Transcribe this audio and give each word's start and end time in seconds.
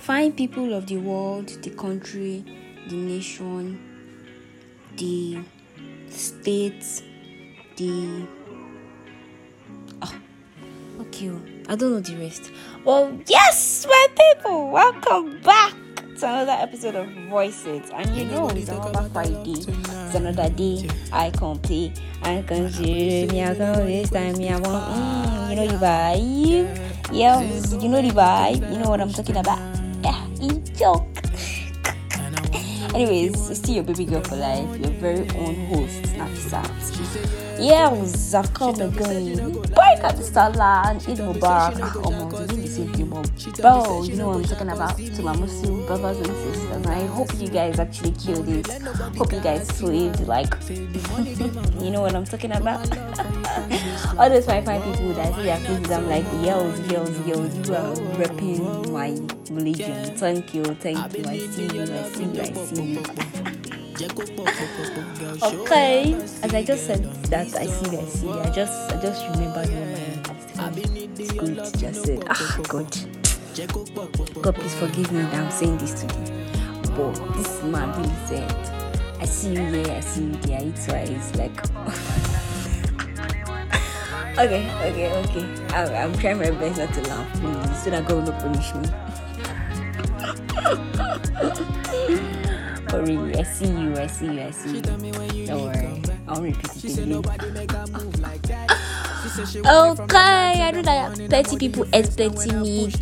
fine 0.00 0.32
people 0.32 0.72
of 0.72 0.86
the 0.86 0.96
world, 0.96 1.48
the 1.62 1.70
country, 1.70 2.42
the 2.88 2.96
nation, 2.96 3.78
the 4.96 5.38
states, 6.08 7.02
the. 7.76 8.26
Oh, 10.00 10.14
okay, 11.00 11.30
I 11.68 11.76
don't 11.76 11.92
know 11.92 12.00
the 12.00 12.16
rest. 12.16 12.50
Well, 12.82 13.20
yes, 13.26 13.86
my 13.86 14.06
people, 14.16 14.70
welcome 14.70 15.38
back 15.42 15.74
to 16.18 16.26
another 16.26 16.56
episode 16.58 16.94
of 16.94 17.06
Voices. 17.28 17.90
And 17.92 18.08
you 18.16 18.24
know, 18.24 18.48
it's 18.48 18.70
another 18.70 19.06
Friday, 19.10 19.52
it's 19.52 20.14
another 20.14 20.48
day. 20.48 20.88
I 21.12 21.28
can 21.30 21.58
play, 21.58 21.92
I 22.22 22.40
can 22.40 22.70
see 22.70 23.26
me, 23.26 23.44
I 23.44 23.54
can 23.54 23.86
this 23.86 24.08
time, 24.08 24.38
me, 24.38 24.48
I 24.48 24.56
want, 24.56 24.96
mm, 24.96 25.50
you 25.50 25.56
know 25.56 25.66
the 25.68 25.76
vibe. 25.76 26.86
Yeah, 27.12 27.42
you 27.42 27.88
know 27.88 28.00
the 28.00 28.14
vibe, 28.14 28.72
you 28.72 28.78
know 28.78 28.88
what 28.88 29.00
I'm 29.00 29.12
talking 29.12 29.36
about. 29.36 29.79
Yeah, 30.80 30.94
joke. 30.94 31.06
Anyways, 32.94 33.56
still 33.56 33.74
your 33.74 33.84
baby 33.84 34.04
girl 34.06 34.22
for 34.22 34.36
life, 34.36 34.78
your 34.78 34.90
very 34.92 35.28
own 35.36 35.54
host, 35.66 36.02
Nafisat. 36.16 37.60
Yes, 37.60 38.34
I've 38.34 38.52
come 38.54 38.80
again. 38.80 39.52
Break 39.52 40.02
at 40.02 40.16
the 40.16 40.22
Salah 40.22 40.84
and 40.86 41.00
Eid 41.06 41.18
Mubarak. 41.18 42.29
Say 42.80 42.98
you 42.98 43.04
mom. 43.04 43.24
Bro, 43.60 44.04
you 44.04 44.16
know 44.16 44.28
what 44.28 44.36
I'm 44.36 44.44
talking 44.44 44.70
about 44.70 44.96
to 44.96 45.22
my 45.22 45.36
Muslim 45.36 45.84
brothers 45.84 46.16
and 46.16 46.26
sisters. 46.26 46.70
And 46.70 46.86
I 46.86 47.04
hope 47.06 47.28
you 47.38 47.48
guys 47.48 47.78
actually 47.78 48.12
killed 48.12 48.48
it. 48.48 48.66
Hope 49.18 49.32
you 49.32 49.40
guys 49.40 49.68
slaved, 49.68 50.20
like, 50.26 50.54
you 50.70 51.90
know 51.90 52.00
what 52.00 52.14
I'm 52.14 52.24
talking 52.24 52.52
about? 52.52 52.88
All 54.18 54.30
those 54.30 54.46
fine, 54.46 54.64
fine 54.64 54.80
people 54.82 55.12
that 55.12 55.34
see 55.34 55.42
their 55.42 55.58
faces, 55.58 55.90
I'm 55.90 56.08
like, 56.08 56.24
yells, 56.42 56.80
yells, 56.90 57.26
yells, 57.26 57.68
you 57.68 57.74
are 57.74 57.94
repping 58.16 58.90
my 58.90 59.10
religion. 59.54 60.16
Thank 60.16 60.54
you, 60.54 60.64
thank 60.64 61.18
you. 61.18 61.24
I 61.26 61.38
see 61.38 61.66
you, 61.66 61.82
I 61.82 62.02
see 62.08 62.24
you, 62.24 62.40
I 62.40 62.52
see 62.52 62.92
you. 62.94 63.66
okay, 64.02 64.08
as 66.14 66.54
I 66.54 66.62
just 66.62 66.86
said 66.86 67.04
that, 67.24 67.54
I 67.54 67.66
see 67.66 67.96
I 67.96 68.04
see. 68.04 68.30
I 68.30 68.50
just, 68.50 68.90
I 68.92 69.00
just 69.00 69.26
remembered 69.28 69.68
what 69.68 70.56
my 70.56 70.70
it's 71.18 71.32
good. 71.32 71.56
Just 71.78 72.04
said, 72.06 72.24
ah, 72.28 72.58
God. 72.68 72.96
God, 74.42 74.54
please 74.54 74.74
forgive 74.74 75.12
me 75.12 75.20
that 75.22 75.34
I'm 75.34 75.50
saying 75.50 75.76
this 75.78 76.00
today. 76.00 76.46
But 76.96 77.12
this 77.36 77.62
man 77.62 77.92
really 78.00 78.14
said, 78.26 78.50
I 79.20 79.24
see 79.26 79.52
you 79.52 79.64
here, 79.66 79.92
I 79.92 80.00
see 80.00 80.24
you 80.24 80.32
there. 80.36 80.60
It's 80.62 80.86
why 80.86 81.00
it's 81.00 81.34
like. 81.36 81.60
okay, 84.38 84.70
okay, 84.88 85.12
okay. 85.12 85.44
I'm, 85.74 85.88
I'm 86.12 86.18
trying 86.18 86.38
my 86.38 86.50
best 86.52 86.78
not 86.78 86.94
to 86.94 87.02
laugh, 87.02 87.28
please, 87.38 87.82
so 87.82 87.90
that 87.90 88.06
God 88.08 88.16
will 88.16 88.22
not 88.32 88.40
punish 88.40 88.74
me. 88.74 88.88
but 92.90 93.06
really, 93.06 93.34
I 93.36 93.42
see 93.42 93.66
you, 93.66 93.96
I 93.96 94.06
see 94.06 94.26
you, 94.26 94.40
I 94.40 94.50
see 94.50 94.76
you. 94.76 94.82
Don't 94.82 95.62
worry, 95.62 96.02
I'll 96.28 96.42
repeat 96.42 96.84
it 96.84 96.98
again. 96.98 97.22
Okay, 99.40 100.16
I 100.16 100.70
know 100.72 100.82
that 100.82 101.16
30 101.16 101.58
people 101.58 101.86
expecting 101.92 102.62
meat 102.62 102.98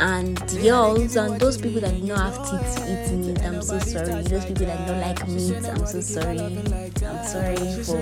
and 0.00 0.38
yours, 0.52 1.16
and 1.16 1.40
those 1.40 1.56
people 1.60 1.80
that 1.80 1.94
do 1.94 2.06
not 2.06 2.18
have 2.18 2.50
teeth 2.50 2.76
to 2.76 2.92
eat 2.92 3.10
meat, 3.18 3.42
I'm 3.42 3.60
so 3.62 3.78
sorry. 3.78 4.22
Those 4.22 4.44
people 4.44 4.66
that 4.66 4.86
don't 4.86 5.00
like 5.00 5.26
meat, 5.28 5.64
I'm 5.68 5.86
so 5.86 6.00
sorry. 6.00 6.38
I'm 6.38 7.26
sorry 7.26 7.56
for 7.82 8.00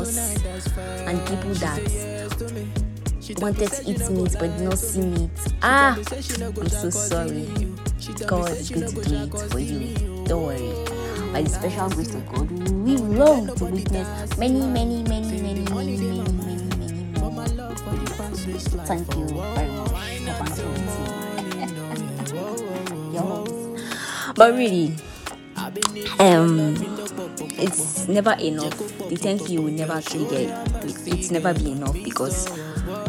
us 0.00 0.42
and 1.06 1.20
people 1.26 1.54
that 1.54 1.80
wanted 3.40 3.70
to 3.70 3.90
eat 3.90 4.10
meat 4.10 4.36
but 4.38 4.56
did 4.56 4.60
not 4.60 4.78
see 4.78 5.02
meat. 5.02 5.30
Ah, 5.62 5.96
I'm 5.96 6.68
so 6.68 6.90
sorry. 6.90 7.46
God 8.26 8.50
is 8.50 8.70
going 8.70 8.88
to 8.88 9.02
do 9.02 9.24
it 9.24 9.50
for 9.50 9.58
you. 9.58 10.11
Worry. 10.30 10.72
By 11.32 11.42
the 11.42 11.50
special 11.50 11.88
grace 11.90 12.14
of 12.14 12.26
God, 12.32 12.50
we 12.70 12.96
long 12.96 13.54
to 13.56 13.64
witness 13.66 14.38
many, 14.38 14.60
many, 14.66 15.02
many, 15.04 15.42
many, 15.42 15.62
many, 15.62 15.98
many, 15.98 16.32
many, 16.32 16.76
many 16.76 17.20
more. 17.20 17.34
Thank 18.86 19.14
you 19.16 19.26
very 19.28 19.70
much 19.70 19.92
But 24.34 24.54
really, 24.54 24.96
um, 26.18 26.76
it's 27.58 28.08
never 28.08 28.32
enough. 28.40 28.76
The 29.08 29.16
thank 29.16 29.50
you 29.50 29.62
will 29.62 29.72
never 29.72 29.94
actually 29.94 30.28
get. 30.30 30.84
It's 31.06 31.30
never 31.30 31.52
be 31.54 31.72
enough 31.72 31.94
because 32.02 32.48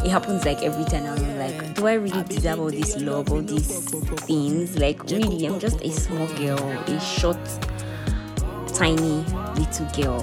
it 0.04 0.10
happens 0.10 0.46
like 0.46 0.62
every 0.64 0.86
time. 0.86 1.06
I'm 1.06 1.38
like, 1.38 1.76
do 1.76 1.88
I 1.88 1.94
really 1.94 2.24
deserve 2.24 2.60
all 2.60 2.70
this 2.70 3.00
love, 3.02 3.32
all 3.32 3.42
these 3.42 3.90
things? 4.22 4.78
Like, 4.78 5.02
really, 5.04 5.46
I'm 5.46 5.60
just 5.60 5.82
a 5.82 5.92
small 5.92 6.28
girl, 6.36 6.60
a 6.60 7.00
short, 7.00 7.38
tiny 8.68 9.24
little 9.56 9.88
girl, 9.96 10.22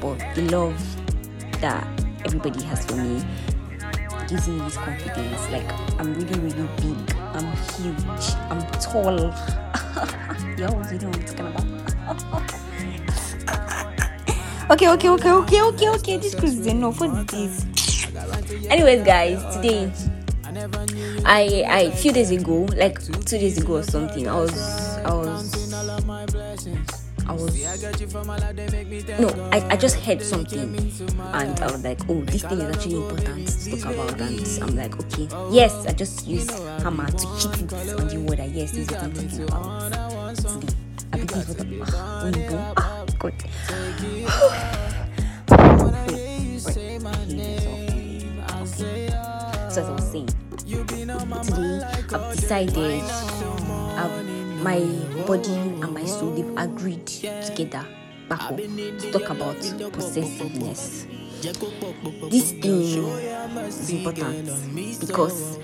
but 0.00 0.18
the 0.34 0.42
love 0.50 0.76
that 1.60 1.86
everybody 2.24 2.62
has 2.64 2.84
for 2.86 2.96
me 2.96 3.22
gives 4.28 4.48
me 4.48 4.58
this 4.58 4.76
confidence. 4.76 5.50
Like 5.50 5.70
I'm 6.00 6.14
really, 6.14 6.40
really 6.40 6.68
big. 6.78 7.16
I'm 7.34 7.52
huge. 7.76 8.34
I'm 8.50 8.60
tall. 8.80 9.18
Yo, 10.58 10.68
you 10.90 10.98
know 10.98 11.08
what 11.08 11.16
I'm 11.16 11.24
talking 11.24 11.46
about. 11.46 11.64
okay, 14.70 14.88
okay, 14.88 15.08
okay, 15.08 15.30
okay, 15.30 15.62
okay, 15.62 15.88
okay. 15.88 16.16
This 16.16 16.34
is 16.34 16.66
enough. 16.66 17.00
Is 17.02 17.26
this? 17.26 17.73
Anyways, 18.50 19.04
guys, 19.04 19.40
today 19.56 19.90
I 21.24 21.64
I 21.66 21.90
few 21.92 22.12
days 22.12 22.30
ago, 22.30 22.68
like 22.76 23.00
two 23.02 23.38
days 23.38 23.56
ago 23.56 23.76
or 23.76 23.82
something, 23.82 24.28
I 24.28 24.34
was 24.34 24.52
I 24.98 25.12
was 25.14 25.72
I 27.26 27.32
was 27.32 27.56
no, 29.18 29.28
I, 29.50 29.66
I 29.70 29.76
just 29.76 29.96
heard 29.96 30.20
something 30.20 30.76
and 31.32 31.60
I 31.60 31.72
was 31.72 31.82
like, 31.82 32.00
oh, 32.10 32.20
this 32.22 32.42
thing 32.42 32.60
is 32.60 32.76
actually 32.76 32.96
important 32.96 33.48
to 33.48 33.80
talk 33.80 33.94
about. 33.94 34.20
And 34.20 34.62
I'm 34.62 34.76
like, 34.76 35.00
okay, 35.00 35.28
yes, 35.50 35.86
I 35.86 35.92
just 35.92 36.26
use 36.26 36.50
hammer 36.82 37.06
to 37.06 37.26
hit 37.26 37.72
it 37.72 37.98
on 37.98 38.08
the 38.08 38.20
water 38.20 38.44
Yes, 38.44 38.72
this 38.72 38.86
is 38.86 38.90
what 38.90 39.02
I'm 39.02 39.12
thinking 39.12 39.44
about 39.44 39.90
today. 39.90 40.74
I 41.12 41.16
think 41.16 41.32
it's 41.32 41.48
what 41.48 41.60
I'm 41.60 41.82
ah, 41.82 42.74
ah, 42.76 43.06
God. 43.18 43.34
So 46.58 47.73
I 49.76 49.90
was 49.90 50.10
saying, 50.10 50.28
today 50.58 51.80
I've 52.12 52.36
decided 52.36 53.02
my 54.62 54.80
body 55.26 55.52
and 55.52 55.92
my 55.92 56.04
soul 56.04 56.30
they've 56.30 56.56
agreed 56.56 57.06
together 57.06 57.84
back 58.28 58.42
up 58.44 58.56
to 58.56 59.10
talk 59.12 59.30
about 59.30 59.56
possessiveness. 59.92 61.06
This 62.30 62.52
thing 62.52 62.80
is 63.66 63.90
important 63.90 65.00
because 65.00 65.58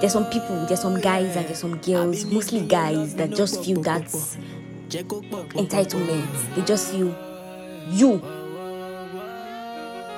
there's 0.00 0.12
some 0.12 0.26
people, 0.30 0.64
there's 0.66 0.80
some 0.80 1.00
guys 1.00 1.36
and 1.36 1.46
there's 1.46 1.58
some 1.58 1.76
girls, 1.78 2.24
mostly 2.24 2.60
guys, 2.60 3.14
that 3.16 3.34
just 3.34 3.64
feel 3.64 3.82
that 3.82 4.04
entitlement. 5.54 6.54
They 6.54 6.62
just 6.62 6.92
feel 6.92 7.14
you, 7.90 8.22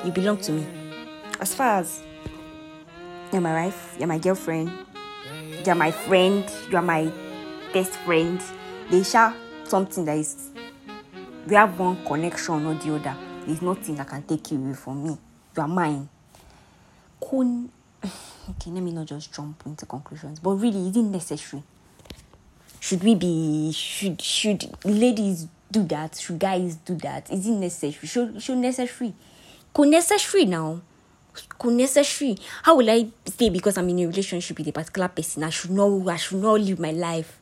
you 0.05 0.13
belong 0.13 0.37
to 0.43 0.53
me. 0.53 0.67
As 1.41 1.55
far 1.55 1.79
as 1.81 2.03
you're 3.33 3.41
my 3.41 3.65
wife, 3.65 3.97
you're 3.99 4.09
my 4.09 4.19
girlfriend, 4.19 4.73
you're 5.65 5.75
my 5.75 5.91
friend, 5.91 6.51
you're 6.71 6.83
my 6.83 7.11
best 7.73 7.93
friend, 7.99 8.41
they 8.91 9.03
share 9.03 9.35
something 9.65 10.05
that 10.05 10.17
is 10.17 10.51
we 11.47 11.55
have 11.55 11.79
one 11.79 12.05
connection 12.05 12.67
or 12.67 12.75
the 12.75 12.95
other. 12.95 13.17
There's 13.47 13.63
nothing 13.63 13.97
that 13.97 14.07
can 14.09 14.23
take 14.23 14.51
you 14.51 14.59
away 14.59 14.75
from 14.75 15.03
me. 15.03 15.17
You 15.57 15.63
are 15.63 15.69
mine. 15.69 16.09
Con 17.19 17.71
okay, 18.05 18.71
let 18.71 18.83
me 18.83 18.93
not 18.93 19.07
just 19.07 19.33
jump 19.33 19.63
into 19.65 19.87
conclusions. 19.87 20.41
But 20.41 20.51
really, 20.53 20.89
is 20.89 20.97
it 20.97 21.03
necessary? 21.03 21.63
Should 22.81 23.03
we 23.03 23.15
be 23.15 23.73
should 23.73 24.21
should 24.21 24.69
ladies 24.85 25.49
do 25.71 25.83
that? 25.85 26.17
Should 26.17 26.39
guys 26.39 26.77
do 26.77 26.95
that? 26.97 27.31
Is 27.33 27.47
it 27.47 27.53
necessary? 27.53 28.07
Should 28.07 28.43
should 28.43 28.59
necessary? 28.59 29.15
Co 29.73 29.85
necessary 29.85 30.45
now. 30.45 30.81
Co 31.59 31.71
necessary. 31.71 32.37
How 32.63 32.77
will 32.77 32.91
I 32.91 33.09
stay 33.27 33.51
because 33.51 33.79
I'm 33.79 33.89
in 33.89 34.01
a 34.01 34.07
relationship 34.07 34.59
with 34.59 34.69
a 34.69 34.73
particular 34.73 35.09
person? 35.09 35.43
I 35.45 35.51
should 35.51 35.71
know 35.71 36.09
I 36.09 36.17
should 36.17 36.39
not 36.43 36.61
live 36.61 36.79
my 36.79 36.93
life 36.93 37.39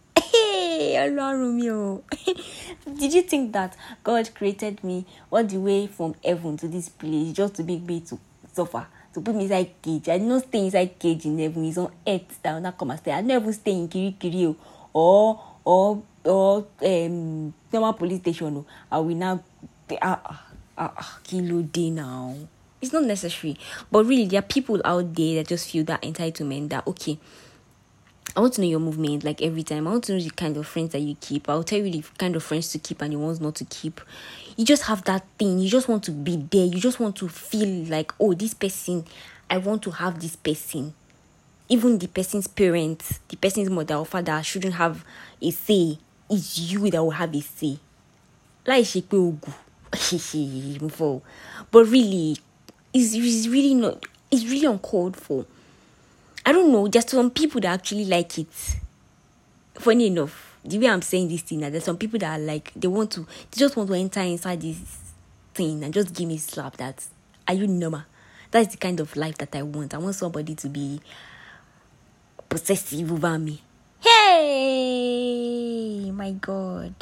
Ọlọ́run 1.04 1.52
mi 1.56 1.70
o. 1.70 2.02
Did 2.98 3.12
you 3.14 3.22
think 3.22 3.52
that 3.52 3.76
God 4.04 4.30
created 4.34 4.82
me 4.84 5.04
all 5.30 5.44
the 5.44 5.58
way 5.58 5.86
from 5.86 6.14
heaven 6.24 6.56
to 6.58 6.68
this 6.68 6.88
place 6.88 7.32
just 7.32 7.54
to 7.56 7.64
make 7.64 7.82
me 7.82 8.00
to 8.00 8.18
suffer? 8.52 8.86
To 9.14 9.20
put 9.20 9.34
me 9.34 9.44
inside 9.44 9.70
cage. 9.82 10.08
I 10.08 10.18
did 10.18 10.28
not 10.28 10.42
stay 10.44 10.64
inside 10.66 10.98
cage 10.98 11.24
in 11.24 11.38
heaven. 11.38 11.64
It's 11.64 11.78
on 11.78 11.90
earth 12.06 12.42
that 12.42 12.54
will 12.54 12.60
not 12.60 12.76
come 12.78 12.90
and 12.90 13.00
stay. 13.00 13.12
I 13.12 13.20
never 13.22 13.52
stay 13.52 13.72
in 13.72 13.88
Kirikiri 13.88 14.54
or 14.92 15.40
or 15.64 16.02
or 16.24 16.66
um 16.84 17.54
normal 17.72 17.92
police 17.94 18.20
station. 18.20 18.64
I 18.92 18.98
will 18.98 19.16
now 19.16 19.42
ah 20.02 20.20
ah 20.76 20.92
ah 20.98 21.18
kilo 21.24 21.62
day 21.62 21.90
now. 21.90 22.34
It's 22.80 22.92
not 22.92 23.04
necessary. 23.04 23.56
But 23.90 24.04
really 24.04 24.26
there 24.26 24.40
are 24.40 24.42
people 24.42 24.80
out 24.84 25.14
there 25.14 25.36
that 25.36 25.48
just 25.48 25.70
feel 25.70 25.84
that 25.84 26.02
entitlement 26.02 26.70
that 26.70 26.86
okay 26.86 27.18
I 28.36 28.40
want 28.40 28.52
to 28.54 28.60
know 28.60 28.66
your 28.66 28.80
movement 28.80 29.24
like 29.24 29.40
every 29.40 29.62
time. 29.62 29.86
I 29.88 29.92
want 29.92 30.04
to 30.04 30.12
know 30.12 30.20
the 30.20 30.28
kind 30.28 30.58
of 30.58 30.66
friends 30.66 30.92
that 30.92 31.00
you 31.00 31.16
keep. 31.20 31.48
I'll 31.48 31.62
tell 31.62 31.78
you 31.78 31.90
the 31.90 32.04
kind 32.18 32.36
of 32.36 32.42
friends 32.42 32.70
to 32.72 32.78
keep 32.78 33.00
and 33.00 33.14
the 33.14 33.18
ones 33.18 33.40
not 33.40 33.54
to 33.56 33.64
keep. 33.64 33.98
You 34.56 34.64
just 34.66 34.82
have 34.84 35.04
that 35.04 35.24
thing. 35.38 35.58
You 35.58 35.70
just 35.70 35.88
want 35.88 36.02
to 36.04 36.10
be 36.10 36.36
there. 36.36 36.66
You 36.66 36.78
just 36.78 37.00
want 37.00 37.16
to 37.16 37.28
feel 37.28 37.86
like, 37.86 38.12
oh, 38.20 38.34
this 38.34 38.52
person, 38.52 39.06
I 39.48 39.56
want 39.56 39.82
to 39.84 39.90
have 39.90 40.20
this 40.20 40.36
person. 40.36 40.92
Even 41.70 41.98
the 41.98 42.08
person's 42.08 42.46
parents, 42.46 43.20
the 43.28 43.36
person's 43.36 43.70
mother 43.70 43.94
or 43.94 44.04
father 44.04 44.42
shouldn't 44.42 44.74
have 44.74 45.02
a 45.40 45.50
say. 45.50 45.98
It's 46.28 46.58
you 46.58 46.90
that 46.90 47.02
will 47.02 47.12
have 47.12 47.34
a 47.34 47.40
say. 47.40 47.78
Like 48.66 48.84
she 48.84 49.00
but 51.70 51.86
really, 51.86 52.36
it's, 52.96 53.14
it's 53.14 53.46
really 53.48 53.74
not. 53.74 54.04
It's 54.30 54.44
really 54.44 54.66
uncalled 54.66 55.16
for 55.16 55.46
I 56.46 56.52
don't 56.52 56.70
know, 56.70 56.86
there's 56.86 57.10
some 57.10 57.30
people 57.32 57.60
that 57.62 57.74
actually 57.74 58.04
like 58.04 58.38
it. 58.38 58.46
Funny 59.74 60.06
enough, 60.06 60.56
the 60.64 60.78
way 60.78 60.88
I'm 60.88 61.02
saying 61.02 61.26
this 61.26 61.42
thing, 61.42 61.58
that 61.58 61.72
there's 61.72 61.82
some 61.82 61.98
people 61.98 62.20
that 62.20 62.38
are 62.38 62.42
like, 62.42 62.72
they 62.76 62.86
want 62.86 63.10
to, 63.12 63.22
they 63.22 63.56
just 63.58 63.76
want 63.76 63.88
to 63.88 63.94
enter 63.96 64.20
inside 64.20 64.60
this 64.60 64.78
thing 65.54 65.82
and 65.82 65.92
just 65.92 66.14
give 66.14 66.28
me 66.28 66.38
slap 66.38 66.76
that, 66.76 67.04
are 67.48 67.54
you 67.54 67.66
normal? 67.66 68.02
That's 68.52 68.68
the 68.68 68.76
kind 68.76 69.00
of 69.00 69.16
life 69.16 69.38
that 69.38 69.56
I 69.56 69.62
want. 69.62 69.92
I 69.92 69.98
want 69.98 70.14
somebody 70.14 70.54
to 70.54 70.68
be 70.68 71.00
possessive 72.48 73.10
over 73.10 73.40
me. 73.40 73.60
Hey, 73.98 75.32
my 76.12 76.30
God. 76.30 76.94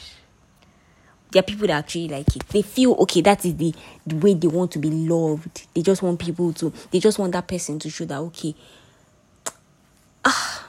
There 1.34 1.40
are 1.40 1.42
people 1.42 1.66
that 1.66 1.78
actually 1.80 2.06
like 2.06 2.36
it. 2.36 2.46
They 2.50 2.62
feel 2.62 2.92
okay. 3.00 3.20
That 3.20 3.44
is 3.44 3.56
the, 3.56 3.74
the 4.06 4.14
way 4.14 4.34
they 4.34 4.46
want 4.46 4.70
to 4.70 4.78
be 4.78 4.88
loved. 4.88 5.66
They 5.74 5.82
just 5.82 6.00
want 6.00 6.20
people 6.20 6.52
to. 6.52 6.72
They 6.92 7.00
just 7.00 7.18
want 7.18 7.32
that 7.32 7.48
person 7.48 7.80
to 7.80 7.90
show 7.90 8.04
that 8.04 8.18
okay 8.18 8.54
ah 10.24 10.68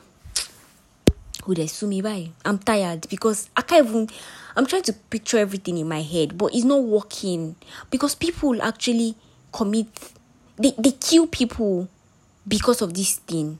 who 1.43 1.53
they 1.55 1.67
sue 1.67 1.85
me 1.85 2.01
by 2.01 2.29
i'm 2.43 2.57
tired 2.57 3.07
because 3.09 3.49
i 3.55 3.61
can't 3.61 3.87
even 3.87 4.09
i'm 4.55 4.65
trying 4.65 4.81
to 4.81 4.91
picture 4.91 5.37
everything 5.37 5.77
in 5.77 5.87
my 5.87 6.01
head 6.01 6.35
but 6.37 6.53
it's 6.53 6.65
not 6.65 6.81
working 6.81 7.55
because 7.91 8.15
people 8.15 8.59
actually 8.63 9.15
commit 9.53 9.87
they, 10.57 10.73
they 10.79 10.91
kill 10.91 11.27
people 11.27 11.87
because 12.47 12.81
of 12.81 12.93
this 12.93 13.17
thing 13.17 13.59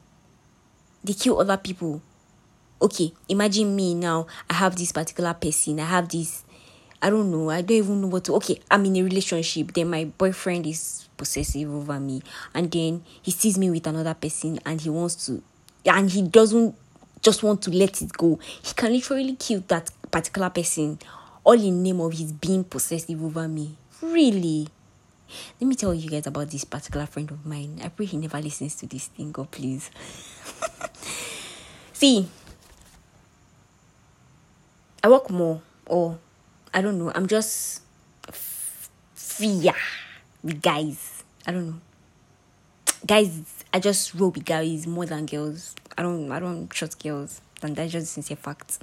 they 1.03 1.13
kill 1.13 1.39
other 1.39 1.57
people 1.57 2.01
okay 2.81 3.13
imagine 3.29 3.75
me 3.75 3.93
now 3.93 4.25
i 4.49 4.55
have 4.55 4.75
this 4.75 4.91
particular 4.91 5.33
person 5.35 5.79
i 5.79 5.85
have 5.85 6.09
this 6.09 6.44
i 7.05 7.09
don't 7.09 7.29
know 7.31 7.49
i 7.49 7.61
don't 7.61 7.77
even 7.77 8.01
know 8.01 8.07
what 8.07 8.23
to 8.23 8.33
okay 8.33 8.59
i'm 8.71 8.85
in 8.85 8.95
a 8.97 9.03
relationship 9.03 9.71
then 9.73 9.89
my 9.89 10.05
boyfriend 10.05 10.65
is 10.65 11.07
possessive 11.17 11.71
over 11.73 11.99
me 11.99 12.21
and 12.53 12.71
then 12.71 13.03
he 13.21 13.31
sees 13.31 13.57
me 13.57 13.69
with 13.69 13.87
another 13.87 14.13
person 14.13 14.59
and 14.65 14.81
he 14.81 14.89
wants 14.89 15.27
to 15.27 15.41
and 15.85 16.09
he 16.09 16.21
doesn't 16.21 16.75
just 17.25 17.41
want 17.41 17.59
to 17.63 17.71
let 17.71 18.01
it 18.03 18.13
go. 18.13 18.39
He 18.61 18.73
can 18.75 18.93
literally 18.93 19.35
kill 19.35 19.63
that 19.67 19.89
particular 20.11 20.51
person 20.51 20.99
all 21.43 21.59
in 21.59 21.81
name 21.81 21.99
of 21.99 22.13
his 22.13 22.31
being 22.31 22.63
possessive 22.63 23.21
over 23.23 23.47
me. 23.47 23.75
Really? 24.01 24.67
Let 25.59 25.67
me 25.67 25.73
tell 25.75 25.93
you 25.93 26.07
guys 26.07 26.27
about 26.27 26.51
this 26.51 26.63
particular 26.65 27.07
friend 27.07 27.31
of 27.31 27.43
mine. 27.43 27.81
I 27.83 27.89
pray 27.89 28.05
he 28.05 28.17
never 28.17 28.39
listens 28.39 28.75
to 28.75 28.85
this 28.85 29.07
thing, 29.07 29.31
God 29.31 29.49
please. 29.49 29.89
See, 31.93 32.27
I 35.03 35.09
work 35.09 35.29
more, 35.31 35.61
or 35.87 36.19
I 36.75 36.81
don't 36.81 37.00
know. 37.00 37.12
I'm 37.16 37.25
just 37.25 37.81
fear 39.16 39.74
with 40.44 40.62
guys. 40.62 41.24
I 41.48 41.51
don't 41.51 41.68
know. 41.68 41.81
Guys 43.07 43.63
I 43.74 43.80
just 43.80 44.13
roll 44.13 44.30
with 44.30 44.45
guys 44.45 44.86
more 44.86 45.06
than 45.06 45.25
girls. 45.25 45.75
I 45.98 46.01
don't 46.01 46.31
I 46.31 46.39
don't 46.39 46.69
trust 46.69 47.01
girls. 47.01 47.42
And 47.62 47.75
that's 47.75 47.92
just 47.92 48.13
sincere 48.13 48.38
fact. 48.38 48.80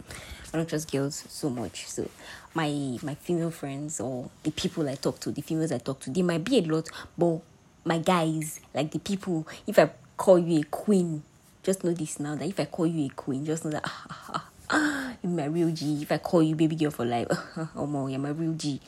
I 0.52 0.56
don't 0.56 0.68
trust 0.68 0.90
girls 0.90 1.24
so 1.28 1.50
much. 1.50 1.86
So 1.86 2.08
my 2.54 2.98
my 3.02 3.14
female 3.14 3.50
friends 3.50 4.00
or 4.00 4.30
the 4.42 4.50
people 4.50 4.88
I 4.88 4.94
talk 4.96 5.20
to, 5.20 5.30
the 5.30 5.42
females 5.42 5.70
I 5.70 5.78
talk 5.78 6.00
to, 6.00 6.10
they 6.10 6.22
might 6.22 6.44
be 6.44 6.58
a 6.58 6.62
lot, 6.62 6.88
but 7.16 7.40
my 7.84 7.98
guys, 7.98 8.60
like 8.74 8.90
the 8.90 8.98
people, 9.00 9.46
if 9.66 9.78
I 9.78 9.90
call 10.16 10.38
you 10.38 10.60
a 10.60 10.64
queen, 10.64 11.22
just 11.62 11.84
know 11.84 11.92
this 11.92 12.20
now 12.20 12.34
that 12.36 12.46
if 12.46 12.60
I 12.60 12.66
call 12.66 12.86
you 12.86 13.06
a 13.06 13.08
queen, 13.10 13.44
just 13.44 13.64
know 13.64 13.70
that 13.70 13.82
you're 13.84 13.92
ah, 14.10 14.30
ah, 14.34 14.50
ah, 14.70 15.01
my 15.30 15.44
real 15.44 15.70
G. 15.70 16.02
If 16.02 16.12
I 16.12 16.18
call 16.18 16.42
you 16.42 16.54
baby 16.54 16.76
girl 16.76 16.90
for 16.90 17.04
life, 17.04 17.28
oh 17.76 17.86
my, 17.86 18.10
you're 18.10 18.18
my 18.18 18.30
real 18.30 18.54
G. 18.54 18.80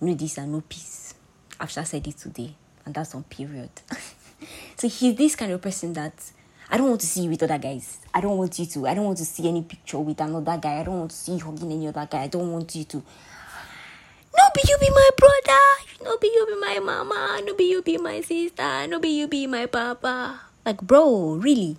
No 0.00 0.14
this 0.14 0.38
and 0.38 0.52
no 0.52 0.62
peace. 0.68 1.14
I've 1.60 1.72
just 1.72 1.90
said 1.90 2.06
it 2.06 2.16
today, 2.18 2.54
and 2.84 2.94
that's 2.94 3.14
on 3.14 3.22
period. 3.24 3.70
so 4.76 4.88
he's 4.88 5.14
this 5.14 5.36
kind 5.36 5.52
of 5.52 5.62
person 5.62 5.92
that 5.92 6.12
I 6.70 6.76
don't 6.76 6.88
want 6.88 7.00
to 7.02 7.06
see 7.06 7.22
you 7.22 7.30
with 7.30 7.42
other 7.42 7.58
guys. 7.58 7.98
I 8.12 8.20
don't 8.20 8.36
want 8.36 8.58
you 8.58 8.66
to. 8.66 8.86
I 8.86 8.94
don't 8.94 9.04
want 9.04 9.18
to 9.18 9.24
see 9.24 9.48
any 9.48 9.62
picture 9.62 9.98
with 9.98 10.20
another 10.20 10.58
guy. 10.58 10.80
I 10.80 10.82
don't 10.82 10.98
want 10.98 11.10
to 11.10 11.16
see 11.16 11.32
you 11.32 11.44
hugging 11.44 11.72
any 11.72 11.88
other 11.88 12.08
guy. 12.10 12.22
I 12.22 12.26
don't 12.26 12.50
want 12.52 12.74
you 12.74 12.84
to. 12.84 12.96
No 12.96 14.44
be 14.54 14.62
you 14.68 14.76
be 14.78 14.90
my 14.90 15.10
brother. 15.16 15.60
No 16.02 16.18
be 16.18 16.26
you 16.26 16.46
be 16.46 16.60
my 16.60 16.80
mama. 16.80 17.40
No 17.44 17.54
be 17.54 17.64
you 17.64 17.82
be 17.82 17.98
my 17.98 18.20
sister. 18.20 18.86
No 18.88 18.98
be 18.98 19.10
you 19.10 19.28
be 19.28 19.46
my 19.46 19.66
papa. 19.66 20.40
Like 20.66 20.82
bro, 20.82 21.34
really. 21.34 21.76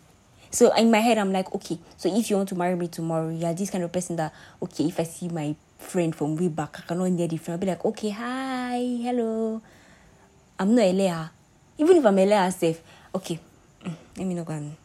So 0.56 0.72
in 0.74 0.90
my 0.90 1.00
head, 1.00 1.18
I'm 1.18 1.34
like, 1.34 1.54
okay. 1.54 1.78
So 1.98 2.08
if 2.08 2.30
you 2.30 2.38
want 2.38 2.48
to 2.48 2.56
marry 2.56 2.78
me 2.78 2.88
tomorrow, 2.88 3.28
you're 3.28 3.54
this 3.54 3.70
kind 3.70 3.84
of 3.84 3.92
person 3.92 4.16
that 4.16 4.34
okay. 4.64 4.86
If 4.86 4.98
I 5.02 5.04
see 5.04 5.28
my 5.28 5.54
friend 5.78 6.16
from 6.16 6.38
way 6.38 6.48
back, 6.48 6.80
I 6.80 6.82
cannot 6.84 7.12
hear 7.12 7.28
the 7.28 7.36
friend. 7.36 7.56
I'll 7.56 7.60
be 7.60 7.68
like, 7.68 7.84
okay, 7.84 8.10
hi, 8.12 8.80
hello. 9.04 9.62
I'm 10.58 10.74
not 10.74 10.86
Elea. 10.86 11.30
Even 11.78 11.98
if 11.98 12.06
I'm 12.06 12.18
a 12.18 12.26
liar 12.26 12.50
safe, 12.52 12.80
okay, 13.14 13.38
mm, 13.84 13.94
let 14.16 14.26
me 14.26 14.34
not 14.34 14.46
go 14.46 14.54
and 14.54 14.78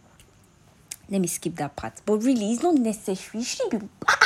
let 1.08 1.20
me 1.20 1.28
skip 1.28 1.54
that 1.54 1.76
part. 1.76 2.02
But 2.04 2.16
really, 2.16 2.50
it's 2.50 2.64
not 2.64 2.74
necessary. 2.74 3.40
It 3.40 3.46
shouldn't 3.46 3.80
be. 3.80 3.88
Ah, 4.08 4.18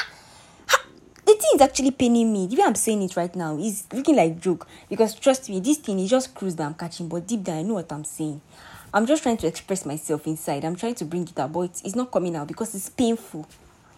ah, 0.70 0.86
the 1.26 1.32
thing 1.34 1.50
is 1.56 1.60
actually 1.60 1.90
paining 1.90 2.32
me. 2.32 2.46
The 2.46 2.56
way 2.56 2.62
I'm 2.64 2.74
saying 2.74 3.02
it 3.02 3.16
right 3.18 3.36
now 3.36 3.58
is 3.58 3.84
looking 3.92 4.16
like 4.16 4.40
joke. 4.40 4.66
Because 4.88 5.14
trust 5.14 5.50
me, 5.50 5.60
this 5.60 5.76
thing 5.76 5.98
is 5.98 6.08
just 6.08 6.34
cruise 6.34 6.56
that 6.56 6.64
I'm 6.64 6.72
catching, 6.74 7.06
but 7.06 7.26
deep 7.26 7.42
down 7.42 7.58
I 7.58 7.62
know 7.62 7.74
what 7.74 7.92
I'm 7.92 8.04
saying. 8.04 8.40
I'm 8.94 9.06
just 9.06 9.24
trying 9.24 9.38
to 9.38 9.48
express 9.48 9.84
myself 9.84 10.24
inside. 10.24 10.64
I'm 10.64 10.76
trying 10.76 10.94
to 10.94 11.04
bring 11.04 11.26
it 11.26 11.36
out, 11.36 11.52
but 11.52 11.62
it's, 11.62 11.82
it's 11.82 11.96
not 11.96 12.12
coming 12.12 12.36
out 12.36 12.46
because 12.46 12.76
it's 12.76 12.88
painful. 12.88 13.44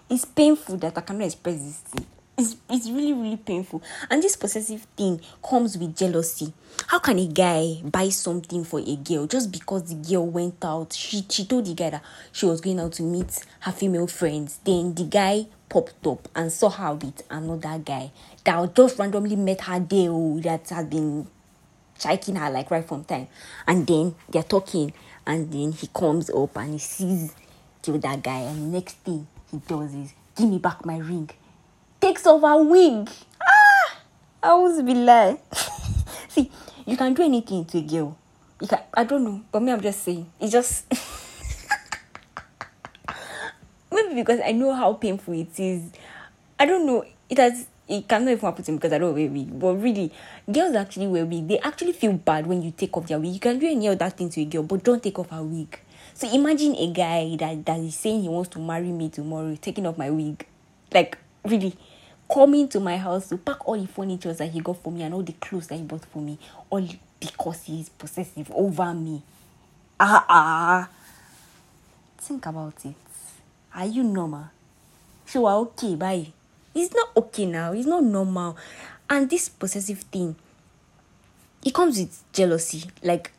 It's 0.09 0.25
painful 0.25 0.79
that 0.79 0.97
I 0.97 1.03
cannot 1.03 1.27
express 1.27 1.63
this 1.63 1.79
thing. 1.81 2.07
It's, 2.39 2.57
it's 2.71 2.89
really 2.89 3.13
really 3.13 3.37
painful. 3.37 3.83
And 4.09 4.23
this 4.23 4.37
possessive 4.37 4.87
thing 4.97 5.21
comes 5.47 5.77
with 5.77 5.95
jealousy. 5.95 6.51
How 6.87 6.99
can 6.99 7.19
a 7.19 7.27
guy 7.27 7.83
buy 7.85 8.09
something 8.09 8.65
for 8.65 8.81
a 8.81 8.97
girl 8.97 9.27
just 9.27 9.53
because 9.53 9.85
the 9.85 9.97
girl 9.97 10.27
went 10.29 10.65
out? 10.65 10.95
She 10.95 11.27
she 11.29 11.45
told 11.45 11.67
the 11.67 11.75
guy 11.75 11.91
that 11.91 12.03
she 12.33 12.47
was 12.47 12.63
going 12.63 12.81
out 12.81 12.93
to 12.93 13.03
meet 13.03 13.45
her 13.61 13.73
female 13.73 14.07
friends. 14.07 14.61
Then 14.65 14.95
the 14.95 15.05
guy 15.05 15.47
popped 15.69 16.07
up 16.07 16.27
and 16.35 16.51
saw 16.51 16.71
her 16.71 16.95
with 16.95 17.23
another 17.31 17.79
guy 17.85 18.13
that 18.45 18.75
just 18.75 18.99
randomly 18.99 19.37
met 19.37 19.61
her 19.63 19.79
there 19.79 20.09
oh, 20.11 20.41
that 20.41 20.71
had 20.71 20.89
been 20.89 21.27
chiking 21.99 22.37
her 22.37 22.51
like 22.51 22.71
right 22.71 22.87
from 22.87 23.05
time 23.05 23.29
and 23.67 23.87
then 23.87 24.15
they're 24.31 24.43
talking 24.43 24.93
and 25.27 25.53
then 25.53 25.73
he 25.73 25.87
comes 25.89 26.31
up 26.31 26.57
and 26.57 26.73
he 26.73 26.79
sees 26.79 27.35
to 27.83 27.99
that 27.99 28.23
guy 28.23 28.41
and 28.41 28.73
the 28.73 28.79
next 28.79 28.95
thing 28.99 29.27
he 29.51 29.59
does 29.69 29.95
is 29.95 30.13
give 30.37 30.49
me 30.49 30.59
back 30.59 30.85
my 30.85 30.99
ring 30.99 31.31
takes 32.01 32.27
off 32.27 32.43
her 32.43 32.63
wig. 32.63 33.09
Ah, 33.43 33.99
I 34.43 34.55
was 34.55 34.83
be 34.83 34.95
lie. 34.95 35.39
See, 36.29 36.51
you 36.85 36.97
can 36.97 37.15
do 37.15 37.23
anything 37.23 37.65
to 37.67 37.79
a 37.79 37.83
girl. 37.83 38.17
You 38.61 38.69
can, 38.69 38.81
I 38.95 39.05
don't 39.05 39.25
know, 39.25 39.43
but 39.51 39.61
me, 39.61 39.73
I'm 39.73 39.81
just 39.81 40.03
saying. 40.03 40.31
It's 40.41 40.53
just 40.53 40.87
maybe 43.93 44.15
because 44.15 44.41
I 44.45 44.53
know 44.53 44.73
how 44.73 44.95
painful 44.95 45.35
it 45.35 45.59
is. 45.59 45.91
I 46.59 46.67
don't 46.67 46.87
know. 46.87 47.05
It 47.29 47.39
has. 47.39 47.67
It 47.89 48.09
cannot 48.09 48.33
even 48.33 48.41
happen 48.41 48.65
to 48.65 48.73
me 48.73 48.79
because 48.79 48.93
I 48.93 48.99
don't 48.99 49.15
wear 49.15 49.29
wig. 49.29 49.59
But 49.59 49.75
really, 49.75 50.13
girls 50.51 50.75
actually 50.75 51.07
wear 51.07 51.25
wig. 51.25 51.47
They 51.47 51.59
actually 51.61 51.93
feel 51.93 52.13
bad 52.13 52.47
when 52.47 52.63
you 52.63 52.73
take 52.73 52.97
off 52.97 53.07
their 53.07 53.19
wig. 53.19 53.33
You 53.35 53.41
can 53.41 53.59
do 53.59 53.69
any 53.69 53.89
other 53.89 54.11
thing 54.11 54.29
to 54.31 54.41
a 54.41 54.45
girl, 54.45 54.65
but 54.65 54.83
don't 54.83 55.03
take 55.03 55.19
off 55.19 55.31
her 55.31 55.43
wig. 55.43 55.79
So 56.15 56.29
imagine 56.33 56.75
a 56.77 56.93
guy 56.93 57.37
that, 57.37 57.65
that 57.67 57.79
is 57.81 57.95
saying 57.95 58.23
he 58.23 58.29
wants 58.29 58.49
to 58.51 58.59
marry 58.59 58.89
me 58.89 59.09
tomorrow, 59.11 59.57
taking 59.61 59.87
off 59.87 59.99
my 59.99 60.11
wig. 60.11 60.45
Like, 60.93 61.19
really 61.45 61.77
coming 62.33 62.69
to 62.69 62.81
my 62.81 62.97
house 62.97 63.29
to 63.29 63.37
pack 63.37 63.67
all 63.69 63.79
the 63.81 63.87
furniture 63.87 64.33
that 64.33 64.51
he 64.51 64.61
got 64.61 64.83
for 64.83 64.93
me 64.93 65.03
and 65.03 65.15
all 65.15 65.23
the 65.23 65.33
clothes 65.35 65.69
that 65.69 65.77
he 65.77 65.83
bought 65.83 66.05
for 66.07 66.21
me, 66.21 66.39
all 66.71 66.87
because 67.21 67.65
he's 67.65 67.89
possessive 67.89 68.51
over 68.55 68.93
me. 68.95 69.23
Ah 69.99 70.25
ah. 70.29 70.89
Think 72.19 72.47
about 72.47 72.85
it. 72.85 72.95
Are 73.75 73.87
you 73.87 74.03
normal? 74.03 74.51
So 75.27 75.47
okay, 75.47 75.95
bye. 75.95 76.33
It's 76.77 76.95
not 76.95 77.09
okay 77.17 77.47
now. 77.47 77.73
It's 77.73 77.87
not 77.87 78.03
normal. 78.05 78.57
And 79.09 79.31
this 79.31 79.49
possessive 79.49 80.01
thing, 80.01 80.37
it 81.65 81.75
comes 81.75 81.99
with 81.99 82.23
jealousy. 82.33 82.85
Like 83.03 83.33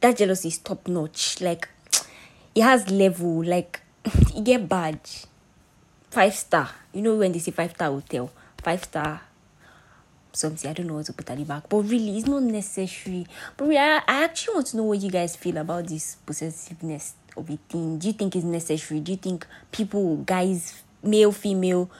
that 0.00 0.16
jealousy 0.16 0.48
is 0.48 0.58
top 0.58 0.86
notch. 0.88 1.40
Like 1.40 1.68
it 2.54 2.62
has 2.62 2.90
level. 2.90 3.44
Like 3.44 3.80
it 4.04 4.44
get 4.44 4.68
bad 4.68 5.00
five 6.10 6.34
star. 6.34 6.68
You 6.92 7.02
know 7.02 7.16
when 7.16 7.32
they 7.32 7.38
say 7.38 7.50
five 7.50 7.70
star 7.70 7.88
hotel, 7.88 8.30
five 8.62 8.84
star 8.84 9.22
something. 10.32 10.70
I 10.70 10.74
don't 10.74 10.86
know 10.86 10.94
what 10.94 11.06
to 11.06 11.12
put 11.12 11.30
at 11.30 11.38
the 11.38 11.44
back, 11.44 11.68
but 11.68 11.78
really, 11.78 12.18
it's 12.18 12.26
not 12.26 12.42
necessary. 12.42 13.26
But 13.56 13.68
really, 13.68 13.78
I, 13.78 13.98
I 14.06 14.24
actually 14.24 14.54
want 14.54 14.66
to 14.68 14.76
know 14.76 14.84
what 14.84 15.00
you 15.00 15.10
guys 15.10 15.36
feel 15.36 15.56
about 15.56 15.86
this 15.86 16.16
possessiveness 16.26 17.14
of 17.36 17.50
a 17.50 17.56
thing? 17.68 17.98
Do 17.98 18.06
you 18.06 18.12
think 18.12 18.36
it's 18.36 18.44
necessary? 18.44 19.00
Do 19.00 19.12
you 19.12 19.18
think 19.18 19.46
people, 19.70 20.16
guys, 20.18 20.82
male, 21.02 21.32
female, 21.32 21.90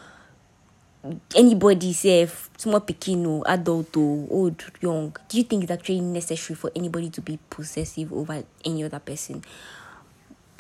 anybody 1.34 1.92
say 1.92 2.28
small 2.56 2.80
pikin 2.80 3.42
adult 3.46 3.96
or 3.96 4.26
old 4.30 4.62
young. 4.80 5.16
Do 5.28 5.36
you 5.38 5.44
think 5.44 5.64
it's 5.64 5.72
actually 5.72 6.00
necessary 6.00 6.56
for 6.56 6.70
anybody 6.76 7.10
to 7.10 7.20
be 7.20 7.38
possessive 7.50 8.12
over 8.12 8.44
any 8.64 8.84
other 8.84 9.00
person? 9.00 9.42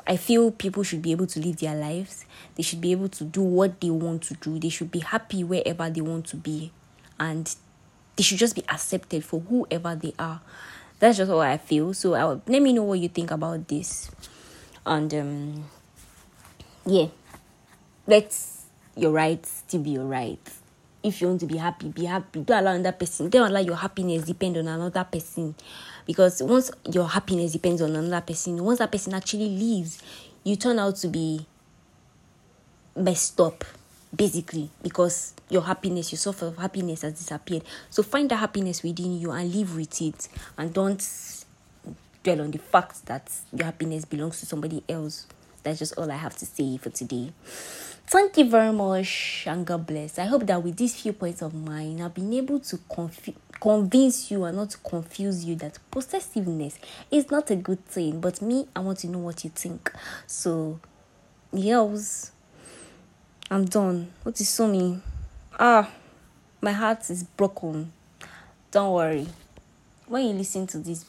I 0.06 0.16
feel 0.16 0.50
people 0.50 0.82
should 0.82 1.00
be 1.00 1.12
able 1.12 1.28
to 1.28 1.40
live 1.40 1.58
their 1.58 1.76
lives. 1.76 2.24
They 2.56 2.62
should 2.64 2.80
be 2.80 2.90
able 2.90 3.08
to 3.10 3.24
do 3.24 3.40
what 3.42 3.80
they 3.80 3.90
want 3.90 4.22
to 4.24 4.34
do. 4.34 4.58
They 4.58 4.68
should 4.68 4.90
be 4.90 4.98
happy 4.98 5.44
wherever 5.44 5.88
they 5.88 6.00
want 6.00 6.26
to 6.28 6.36
be. 6.36 6.72
And 7.20 7.54
they 8.16 8.24
should 8.24 8.38
just 8.38 8.56
be 8.56 8.64
accepted 8.68 9.24
for 9.24 9.40
whoever 9.40 9.94
they 9.94 10.12
are. 10.18 10.40
That's 10.98 11.18
just 11.18 11.30
what 11.30 11.46
i 11.46 11.56
feel. 11.58 11.94
So 11.94 12.14
I, 12.14 12.24
let 12.24 12.62
me 12.62 12.72
know 12.72 12.82
what 12.82 12.98
you 12.98 13.08
think 13.08 13.30
about 13.30 13.68
this. 13.68 14.10
And 14.84 15.12
um 15.14 15.64
yeah. 16.84 17.06
Let's 18.06 18.61
your 18.96 19.12
right 19.12 19.44
still 19.44 19.80
be 19.80 19.90
your 19.90 20.04
right. 20.04 20.38
If 21.02 21.20
you 21.20 21.28
want 21.28 21.40
to 21.40 21.46
be 21.46 21.56
happy, 21.56 21.88
be 21.88 22.04
happy. 22.04 22.42
Don't 22.42 22.58
allow 22.58 22.74
another 22.74 22.96
person. 22.96 23.28
Don't 23.28 23.50
allow 23.50 23.60
your 23.60 23.76
happiness 23.76 24.22
depend 24.22 24.56
on 24.56 24.68
another 24.68 25.04
person. 25.04 25.54
Because 26.06 26.42
once 26.42 26.70
your 26.90 27.08
happiness 27.08 27.52
depends 27.52 27.82
on 27.82 27.94
another 27.96 28.24
person, 28.24 28.62
once 28.62 28.78
that 28.78 28.92
person 28.92 29.14
actually 29.14 29.48
leaves, 29.48 30.00
you 30.44 30.56
turn 30.56 30.78
out 30.78 30.96
to 30.96 31.08
be 31.08 31.46
messed 32.94 33.40
up, 33.40 33.64
basically, 34.14 34.70
because 34.82 35.34
your 35.48 35.62
happiness, 35.62 36.12
your 36.12 36.18
source 36.18 36.42
of 36.42 36.56
happiness 36.56 37.02
has 37.02 37.14
disappeared. 37.14 37.64
So 37.90 38.02
find 38.02 38.30
the 38.30 38.36
happiness 38.36 38.82
within 38.82 39.18
you 39.18 39.30
and 39.32 39.52
live 39.52 39.76
with 39.76 40.00
it. 40.02 40.28
And 40.56 40.72
don't 40.72 41.04
dwell 42.22 42.42
on 42.42 42.50
the 42.50 42.58
fact 42.58 43.06
that 43.06 43.30
your 43.52 43.64
happiness 43.64 44.04
belongs 44.04 44.40
to 44.40 44.46
somebody 44.46 44.82
else. 44.88 45.26
That's 45.62 45.78
just 45.78 45.96
all 45.96 46.10
I 46.10 46.16
have 46.16 46.36
to 46.36 46.46
say 46.46 46.76
for 46.76 46.90
today. 46.90 47.32
Thank 48.06 48.36
you 48.36 48.50
very 48.50 48.72
much 48.72 49.44
and 49.46 49.64
God 49.64 49.86
bless. 49.86 50.18
I 50.18 50.26
hope 50.26 50.46
that 50.46 50.62
with 50.62 50.76
these 50.76 51.00
few 51.00 51.12
points 51.12 51.40
of 51.40 51.54
mine, 51.54 52.00
I've 52.00 52.14
been 52.14 52.32
able 52.34 52.60
to 52.60 52.78
conf- 52.94 53.30
convince 53.60 54.30
you 54.30 54.44
and 54.44 54.56
not 54.56 54.70
to 54.70 54.78
confuse 54.78 55.44
you 55.44 55.54
that 55.56 55.78
possessiveness 55.90 56.78
is 57.10 57.30
not 57.30 57.50
a 57.50 57.56
good 57.56 57.84
thing. 57.86 58.20
But 58.20 58.42
me, 58.42 58.66
I 58.76 58.80
want 58.80 58.98
to 58.98 59.06
know 59.06 59.18
what 59.18 59.44
you 59.44 59.50
think. 59.50 59.92
So, 60.26 60.80
yes, 61.52 62.32
I'm 63.50 63.64
done. 63.64 64.12
What 64.24 64.40
is 64.40 64.48
so 64.48 64.66
me? 64.66 65.00
Ah, 65.58 65.90
my 66.60 66.72
heart 66.72 67.08
is 67.08 67.22
broken. 67.22 67.92
Don't 68.70 68.92
worry. 68.92 69.26
When 70.06 70.26
you 70.26 70.32
listen 70.34 70.66
to 70.68 70.78
this 70.78 71.06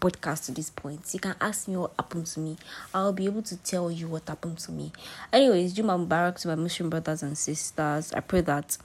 podcast 0.00 0.46
to 0.46 0.52
this 0.52 0.70
point. 0.70 1.02
You 1.12 1.20
can 1.20 1.34
ask 1.40 1.68
me 1.68 1.76
what 1.76 1.92
happened 1.98 2.26
to 2.26 2.40
me. 2.40 2.56
I'll 2.94 3.12
be 3.12 3.26
able 3.26 3.42
to 3.42 3.56
tell 3.56 3.90
you 3.90 4.08
what 4.08 4.26
happened 4.28 4.58
to 4.60 4.72
me. 4.72 4.92
Anyways, 5.32 5.74
Juma 5.74 5.98
Mubarak 5.98 6.40
to 6.40 6.48
my 6.48 6.54
Muslim 6.54 6.90
brothers 6.90 7.22
and 7.22 7.36
sisters. 7.36 8.12
I 8.12 8.20
pray 8.20 8.40
that 8.42 8.78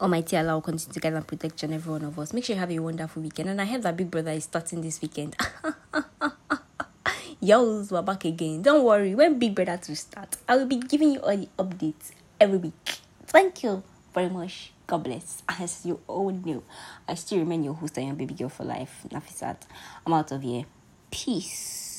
Almighty 0.00 0.36
Allah 0.36 0.54
will 0.54 0.62
continue 0.62 0.92
to 0.92 1.00
guide 1.00 1.14
and 1.14 1.26
protect 1.26 1.62
and 1.62 1.72
every 1.74 1.92
one 1.92 2.02
of 2.04 2.18
us. 2.18 2.32
Make 2.32 2.44
sure 2.44 2.54
you 2.54 2.60
have 2.60 2.70
a 2.70 2.78
wonderful 2.78 3.22
weekend. 3.22 3.48
And 3.48 3.60
I 3.60 3.64
heard 3.64 3.82
that 3.82 3.96
Big 3.96 4.10
Brother 4.10 4.32
is 4.32 4.44
starting 4.44 4.82
this 4.82 5.00
weekend. 5.00 5.36
Yo, 7.40 7.84
we're 7.90 8.02
back 8.02 8.24
again. 8.24 8.62
Don't 8.62 8.84
worry, 8.84 9.14
when 9.14 9.38
Big 9.38 9.54
Brother 9.54 9.76
to 9.76 9.94
start, 9.96 10.36
I 10.48 10.56
will 10.56 10.66
be 10.66 10.76
giving 10.76 11.12
you 11.12 11.20
all 11.20 11.36
the 11.36 11.48
updates 11.58 12.10
every 12.40 12.58
week. 12.58 12.98
Thank 13.26 13.62
you 13.62 13.82
very 14.16 14.30
much. 14.30 14.72
God 14.86 15.04
bless. 15.04 15.42
As 15.46 15.84
you 15.84 16.00
all 16.06 16.30
know, 16.30 16.62
I 17.06 17.14
still 17.14 17.38
remain 17.40 17.62
your 17.62 17.74
host 17.74 17.98
and 17.98 18.06
your 18.06 18.16
baby 18.16 18.32
girl 18.32 18.48
for 18.48 18.64
life, 18.64 19.04
Nafisat. 19.10 19.58
I'm 20.06 20.14
out 20.14 20.32
of 20.32 20.42
here. 20.42 20.64
Peace. 21.10 21.95